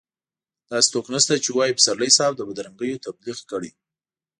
داسې 0.71 0.87
څوک 0.93 1.05
نشته 1.13 1.33
چې 1.43 1.49
ووايي 1.51 1.75
پسرلي 1.77 2.09
صاحب 2.17 2.33
د 2.37 2.41
بدرنګيو 2.49 3.03
تبليغ 3.05 3.37
کړی. 3.51 3.71